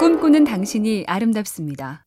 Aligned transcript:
꿈꾸는 0.00 0.44
당신이 0.44 1.04
아름답습니다. 1.06 2.06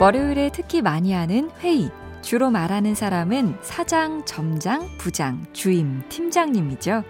월요일에 0.00 0.50
특히 0.50 0.80
많이 0.80 1.12
하는 1.12 1.50
회의. 1.60 1.90
주로 2.22 2.48
말하는 2.48 2.94
사람은 2.94 3.58
사장, 3.60 4.24
점장, 4.24 4.88
부장, 4.96 5.44
주임, 5.52 6.02
팀장님이죠. 6.08 7.04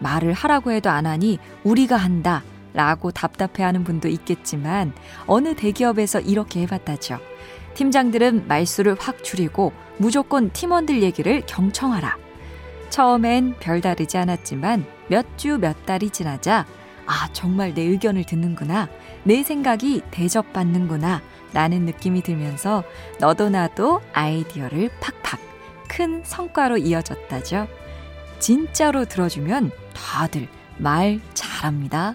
말을 0.00 0.32
하라고 0.32 0.72
해도 0.72 0.90
안 0.90 1.06
하니 1.06 1.38
우리가 1.62 1.94
한다. 1.94 2.42
라고 2.74 3.12
답답해 3.12 3.62
하는 3.62 3.84
분도 3.84 4.08
있겠지만 4.08 4.92
어느 5.28 5.54
대기업에서 5.54 6.18
이렇게 6.18 6.62
해봤다죠. 6.62 7.20
팀장들은 7.74 8.48
말수를 8.48 8.96
확 8.98 9.22
줄이고 9.22 9.72
무조건 9.98 10.50
팀원들 10.50 11.04
얘기를 11.04 11.44
경청하라. 11.46 12.16
처음엔 12.90 13.54
별다르지 13.60 14.18
않았지만 14.18 14.84
몇 15.06 15.38
주몇 15.38 15.86
달이 15.86 16.10
지나자 16.10 16.66
아, 17.06 17.28
정말 17.32 17.72
내 17.74 17.82
의견을 17.82 18.24
듣는구나. 18.24 18.88
내 19.24 19.42
생각이 19.42 20.02
대접받는구나. 20.10 21.22
라는 21.52 21.86
느낌이 21.86 22.22
들면서 22.22 22.84
너도 23.18 23.48
나도 23.48 24.02
아이디어를 24.12 24.90
팍팍 25.00 25.40
큰 25.88 26.22
성과로 26.24 26.76
이어졌다죠. 26.76 27.66
진짜로 28.38 29.04
들어주면 29.06 29.70
다들 29.94 30.48
말 30.76 31.20
잘합니다. 31.32 32.14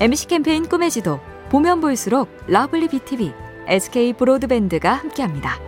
MC 0.00 0.28
캠페인 0.28 0.68
꿈의 0.68 0.90
지도 0.90 1.20
보면 1.50 1.80
볼수록 1.80 2.30
lovely 2.46 2.88
BTV, 2.88 3.32
SK 3.66 4.14
브로드밴드가 4.14 4.92
함께합니다. 4.94 5.67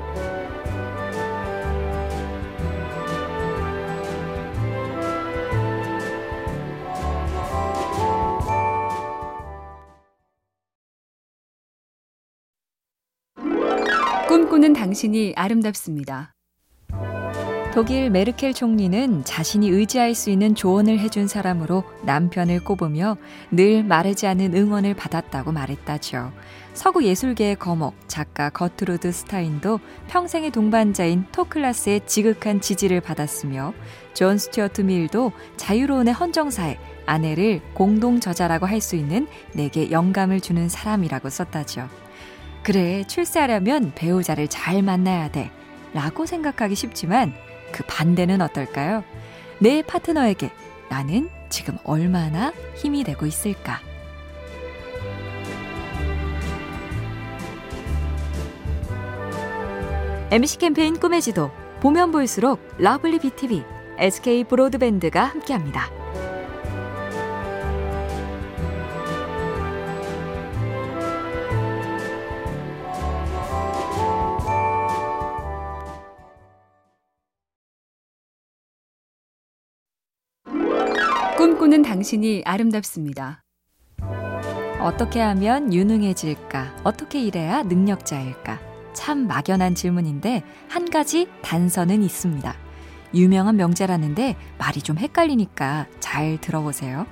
꿈꾸는 14.61 14.75
당신이 14.75 15.33
아름답습니다. 15.37 16.35
독일 17.73 18.11
메르켈 18.11 18.53
총리는 18.53 19.25
자신이 19.25 19.71
의지할 19.71 20.15
수 20.15 20.29
있는 20.29 20.55
조언을 20.55 20.99
해준 20.99 21.29
사람으로 21.29 21.83
남편을 22.05 22.63
꼽으며 22.65 23.17
늘 23.51 23.83
마르지 23.83 24.27
않는 24.27 24.55
응원을 24.55 24.95
받았다고 24.95 25.52
말했다죠. 25.52 26.33
서구 26.75 27.05
예술계의 27.05 27.57
거목 27.57 27.95
작가 28.07 28.51
거트루드 28.51 29.13
스타인도 29.13 29.80
평생의 30.09 30.51
동반자인 30.51 31.24
토클라스의 31.33 32.02
지극한 32.07 32.61
지지를 32.61 33.01
받았으며 33.01 33.73
존 34.13 34.37
스튜어트 34.37 34.83
밀도 34.83 35.33
자유론의 35.57 36.13
헌정사에 36.13 36.77
아내를 37.07 37.63
공동 37.73 38.21
저자라고 38.21 38.67
할 38.67 38.83
수 38.83 38.95
있는 38.95 39.27
내게 39.55 39.91
영감을 39.91 40.41
주는 40.41 40.69
사람이라고 40.69 41.30
썼다죠. 41.30 41.89
그래, 42.63 43.05
출세하려면 43.07 43.93
배우자를 43.95 44.49
잘 44.49 44.83
만나야 44.83 45.30
돼. 45.30 45.51
라고 45.93 46.27
생각하기 46.27 46.75
쉽지만 46.75 47.35
그 47.73 47.83
반대는 47.87 48.41
어떨까요? 48.41 49.02
내 49.59 49.83
파트너에게 49.83 50.51
나는 50.89 51.30
지금 51.49 51.79
얼마나 51.85 52.52
힘이 52.77 53.05
되고 53.05 53.27
있을까? 53.27 53.80
MC 60.30 60.59
캠페인 60.59 60.99
꿈의 60.99 61.23
지도 61.23 61.51
보면 61.80 62.13
볼수록 62.13 62.61
lovely 62.79 63.19
BTV, 63.19 63.65
SK 63.99 64.45
브로드밴드가 64.45 65.25
함께합니다. 65.25 66.00
꿈꾸는 81.41 81.81
당신이 81.81 82.43
아름답습니다. 82.45 83.43
어떻게 84.78 85.21
하면 85.23 85.73
유능해질까? 85.73 86.83
어떻게 86.84 87.23
일해야 87.23 87.62
능력자일까? 87.62 88.61
참 88.93 89.27
막연한 89.27 89.75
질문인데 89.75 90.43
한 90.69 90.91
가지 90.91 91.28
단서는 91.41 92.03
있습니다. 92.03 92.55
유명한 93.15 93.56
명제라는데 93.56 94.37
말이 94.59 94.83
좀 94.83 94.99
헷갈리니까 94.99 95.87
잘 95.99 96.39
들어보세요. 96.43 97.06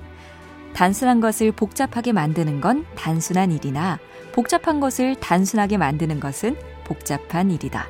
단순한 0.75 1.21
것을 1.21 1.51
복잡하게 1.51 2.11
만드는 2.11 2.61
건 2.61 2.85
단순한 2.95 3.51
일이나 3.51 3.97
복잡한 4.31 4.79
것을 4.79 5.15
단순하게 5.15 5.77
만드는 5.77 6.19
것은 6.19 6.55
복잡한 6.83 7.49
일이다. 7.49 7.87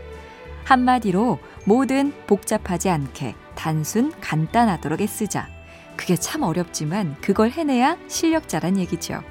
한마디로 0.64 1.38
뭐든 1.66 2.14
복잡하지 2.28 2.90
않게 2.90 3.36
단순 3.56 4.14
간단하도록 4.22 5.02
애쓰자. 5.02 5.59
그게 6.00 6.16
참 6.16 6.44
어렵지만 6.44 7.18
그걸 7.20 7.50
해내야 7.50 7.98
실력자란 8.08 8.78
얘기죠. 8.78 9.22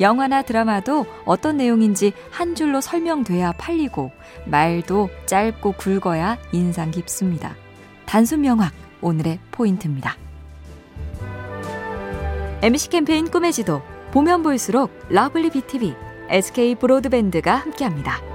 영화나 0.00 0.42
드라마도 0.42 1.04
어떤 1.24 1.56
내용인지 1.56 2.12
한 2.30 2.54
줄로 2.54 2.80
설명돼야 2.80 3.50
팔리고 3.58 4.12
말도 4.46 5.10
짧고 5.26 5.72
굵어야 5.72 6.38
인상 6.52 6.92
깊습니다. 6.92 7.56
단순 8.06 8.42
명확 8.42 8.72
오늘의 9.00 9.40
포인트입니다. 9.50 10.16
MC 12.62 12.90
캠페인 12.90 13.28
꿈의 13.28 13.52
지도 13.52 13.82
보면 14.12 14.44
볼수록 14.44 14.92
lovely 15.08 15.50
BTV, 15.50 15.92
SK 16.28 16.76
브로드밴드가 16.76 17.56
함께합니다. 17.56 18.31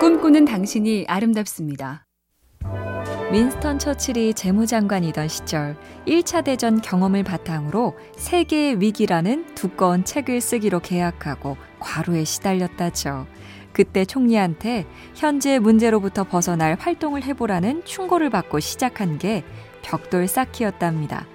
꿈꾸는 0.00 0.46
당신이 0.46 1.04
아름답습니다. 1.08 2.06
윈스턴 3.30 3.78
처칠이 3.78 4.32
재무장관이던 4.32 5.28
시절 5.28 5.76
1차 6.06 6.42
대전 6.42 6.80
경험을 6.80 7.22
바탕으로 7.22 7.98
세계의 8.16 8.80
위기라는 8.80 9.54
두꺼운 9.54 10.02
책을 10.02 10.40
쓰기로 10.40 10.80
계약하고 10.80 11.58
과로에 11.80 12.24
시달렸다죠. 12.24 13.26
그때 13.74 14.06
총리한테 14.06 14.86
현재 15.14 15.58
문제로부터 15.58 16.24
벗어날 16.24 16.78
활동을 16.80 17.22
해보라는 17.22 17.84
충고를 17.84 18.30
받고 18.30 18.58
시작한 18.58 19.18
게 19.18 19.44
벽돌 19.82 20.28
쌓기였답니다. 20.28 21.26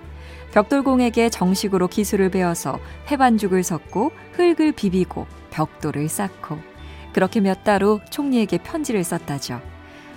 벽돌공에게 0.53 1.29
정식으로 1.29 1.87
기술을 1.87 2.31
배워서 2.31 2.79
해반죽을 3.09 3.61
섞고 3.61 4.11
흙을 4.31 4.71
비비고 4.71 5.27
벽돌을 5.51 6.09
쌓고 6.09 6.74
그렇게 7.15 7.39
몇 7.39 7.63
달 7.63 7.81
후 7.81 8.01
총리에게 8.09 8.57
편지를 8.57 9.01
썼다죠. 9.05 9.61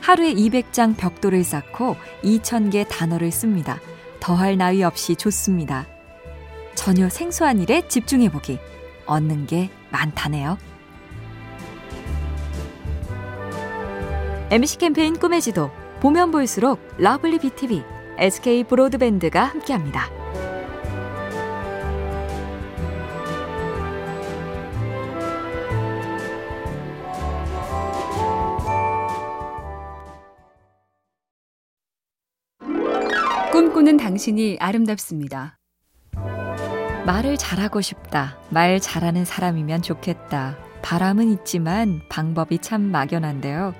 하루에 0.00 0.34
200장 0.34 0.96
벽돌을 0.96 1.44
쌓고 1.44 1.94
2,000개 2.24 2.88
단어를 2.88 3.30
씁니다. 3.30 3.78
더할 4.18 4.56
나위 4.56 4.82
없이 4.82 5.14
좋습니다. 5.14 5.86
전혀 6.74 7.08
생소한 7.08 7.60
일에 7.60 7.86
집중해보기. 7.86 8.58
얻는 9.06 9.46
게 9.46 9.70
많다네요. 9.90 10.58
MC 14.50 14.78
캠페인 14.78 15.16
꿈의 15.20 15.40
지도. 15.40 15.70
보면 16.00 16.32
볼수록 16.32 16.80
lovely 16.98 17.38
BTV, 17.38 17.84
SK 18.18 18.64
브로드밴드가 18.64 19.44
함께합니다. 19.44 20.17
꿈꾸는 33.78 33.96
당신이 33.96 34.56
아름답습니다. 34.58 35.56
말을 37.06 37.36
잘하고 37.36 37.80
싶다. 37.80 38.36
말 38.50 38.80
잘하는 38.80 39.24
사람이면 39.24 39.82
좋겠다. 39.82 40.56
바람은 40.82 41.30
있지만 41.34 42.00
방법이 42.08 42.58
참 42.58 42.80
막연한데요. 42.80 43.74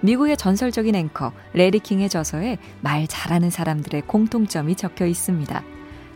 미국의 0.00 0.36
전설적인 0.36 0.96
앵커 0.96 1.32
레리 1.52 1.78
킹의 1.78 2.08
저서에 2.08 2.58
말 2.80 3.06
잘하는 3.06 3.50
사람들의 3.50 4.02
공통점이 4.08 4.74
적혀 4.74 5.06
있습니다. 5.06 5.62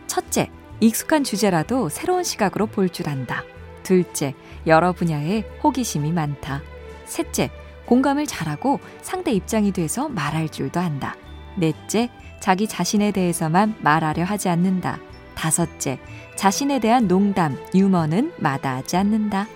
첫째, 0.07 0.49
익숙한 0.81 1.23
주제라도 1.23 1.87
새로운 1.87 2.25
시각으로 2.25 2.65
볼 2.65 2.89
줄 2.89 3.07
안다. 3.07 3.43
둘째, 3.83 4.33
여러 4.67 4.91
분야에 4.91 5.45
호기심이 5.63 6.11
많다. 6.11 6.61
셋째, 7.05 7.51
공감을 7.85 8.27
잘하고 8.27 8.81
상대 9.01 9.31
입장이 9.31 9.71
돼서 9.71 10.09
말할 10.09 10.49
줄도 10.49 10.81
안다. 10.81 11.15
넷째, 11.57 12.09
자기 12.39 12.67
자신에 12.67 13.11
대해서만 13.11 13.75
말하려 13.81 14.23
하지 14.23 14.49
않는다. 14.49 14.99
다섯째, 15.35 15.99
자신에 16.35 16.79
대한 16.79 17.07
농담, 17.07 17.57
유머는 17.73 18.33
마다하지 18.37 18.97
않는다. 18.97 19.47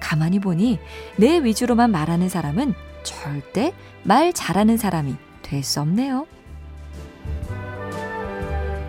가만히 0.00 0.38
보니 0.38 0.78
내 1.16 1.38
위주로만 1.42 1.90
말하는 1.90 2.28
사람은 2.28 2.74
절대 3.02 3.72
말 4.02 4.32
잘하는 4.32 4.76
사람이 4.76 5.14
될 5.42 5.62
수 5.62 5.80
없네요. 5.80 6.26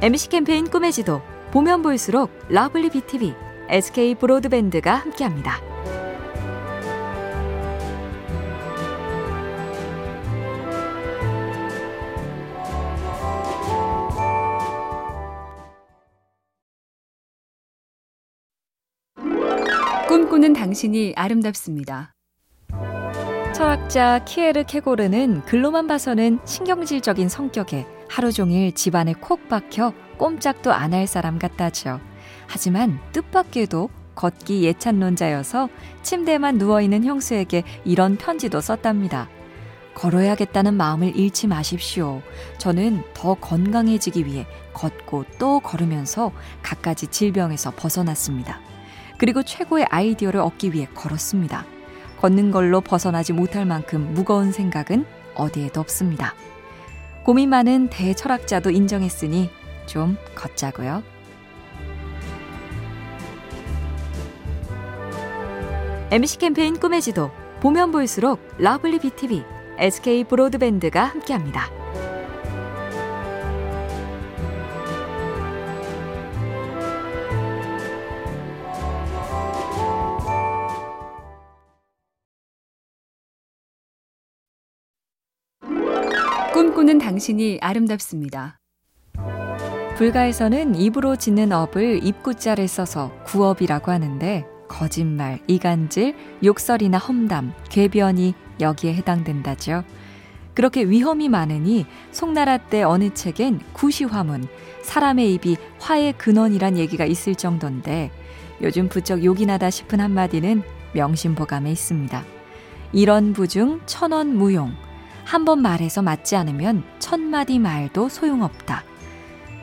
MC 0.01 0.29
캠페인 0.29 0.69
꿈의 0.69 0.91
지도 0.91 1.21
보면 1.51 1.81
볼수록 1.81 2.31
lovely 2.49 2.89
BTV, 2.89 3.33
SK 3.69 4.15
브로드밴드가 4.15 4.93
함께합니다. 4.95 5.59
꿈꾸는 20.15 20.53
당신이 20.53 21.11
아름답습니다. 21.17 22.13
철학자 23.53 24.23
키에르 24.23 24.63
케고르는 24.63 25.41
글로만 25.41 25.87
봐서는 25.87 26.39
신경질적인 26.45 27.27
성격에 27.27 27.85
하루 28.07 28.31
종일 28.31 28.73
집안에 28.73 29.11
콕 29.11 29.49
박혀 29.49 29.91
꼼짝도 30.17 30.71
안 30.71 30.93
할 30.93 31.05
사람 31.05 31.37
같다죠. 31.37 31.99
하지만 32.47 32.97
뜻밖에도 33.11 33.89
걷기 34.15 34.63
예찬론자여서 34.63 35.67
침대에만 36.03 36.59
누워있는 36.59 37.03
형수에게 37.03 37.63
이런 37.83 38.15
편지도 38.15 38.61
썼답니다. 38.61 39.27
걸어야겠다는 39.95 40.75
마음을 40.75 41.13
잃지 41.13 41.47
마십시오. 41.47 42.21
저는 42.57 43.03
더 43.13 43.33
건강해지기 43.33 44.25
위해 44.25 44.47
걷고 44.71 45.25
또 45.39 45.59
걸으면서 45.59 46.31
갖가지 46.61 47.07
질병에서 47.07 47.71
벗어났습니다. 47.75 48.61
그리고 49.17 49.43
최고의 49.43 49.85
아이디어를 49.89 50.39
얻기 50.39 50.73
위해 50.73 50.87
걸었습니다. 50.93 51.65
걷는 52.19 52.51
걸로 52.51 52.81
벗어나지 52.81 53.33
못할 53.33 53.65
만큼 53.65 54.13
무거운 54.13 54.51
생각은 54.51 55.05
어디에도 55.35 55.81
없습니다. 55.81 56.33
고민 57.23 57.49
많은 57.49 57.89
대철학자도 57.89 58.71
인정했으니 58.71 59.49
좀 59.85 60.17
걷자고요. 60.35 61.03
MC 66.11 66.37
캠페인 66.37 66.79
꿈의 66.79 67.01
지도 67.01 67.31
보면 67.61 67.91
볼수록 67.91 68.39
lovely 68.57 68.99
BTV, 68.99 69.43
SK 69.79 70.25
브로드밴드가 70.25 71.03
함께합니다. 71.03 71.84
꿈꾸는 86.75 86.97
당신이 86.97 87.59
아름답습니다. 87.61 88.59
불가에서는 89.95 90.75
입으로 90.75 91.15
짓는 91.15 91.53
업을 91.53 92.05
입구자를 92.05 92.67
써서 92.67 93.13
구업이라고 93.23 93.93
하는데 93.93 94.45
거짓말, 94.67 95.39
이간질, 95.47 96.13
욕설이나 96.43 96.97
험담, 96.97 97.53
궤변이 97.69 98.33
여기에 98.59 98.93
해당된다죠. 98.95 99.85
그렇게 100.53 100.83
위험이 100.83 101.29
많으니 101.29 101.85
송나라 102.11 102.57
때 102.57 102.83
어느 102.83 103.13
책엔 103.13 103.61
구시화문, 103.71 104.45
사람의 104.81 105.33
입이 105.35 105.55
화의 105.79 106.11
근원이란 106.17 106.77
얘기가 106.77 107.05
있을 107.05 107.35
정도인데 107.35 108.11
요즘 108.61 108.89
부쩍 108.89 109.23
욕이 109.23 109.45
나다 109.45 109.69
싶은 109.69 110.01
한마디는 110.01 110.61
명심보감에 110.93 111.71
있습니다. 111.71 112.21
일언 112.91 113.31
부중 113.31 113.79
천언 113.85 114.35
무용, 114.35 114.75
한 115.25 115.43
번 115.43 115.61
말해서 115.61 116.01
맞지 116.01 116.35
않으면 116.35 116.83
천마디 116.99 117.59
말도 117.59 118.09
소용없다. 118.09 118.83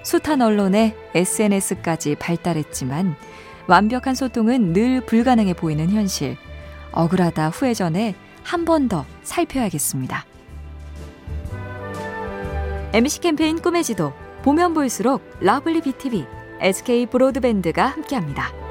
숱한 0.02 0.42
언론에 0.42 0.96
SNS까지 1.14 2.16
발달했지만 2.16 3.14
완벽한 3.68 4.14
소통은 4.14 4.72
늘 4.72 5.00
불가능해 5.06 5.54
보이는 5.54 5.88
현실. 5.90 6.36
억울하다 6.90 7.50
후회 7.50 7.74
전에 7.74 8.14
한 8.42 8.64
번 8.64 8.88
더 8.88 9.06
살펴야겠습니다. 9.22 10.24
MC 12.92 13.20
캠페인 13.20 13.60
꿈의 13.62 13.84
지도 13.84 14.12
보면 14.42 14.74
볼수록 14.74 15.22
lovely 15.40 15.80
BTV, 15.80 16.26
SK 16.60 17.06
브로드밴드가 17.06 17.86
함께합니다. 17.86 18.61